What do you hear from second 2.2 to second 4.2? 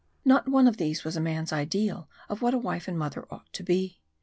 of what a wife and mother ought to be.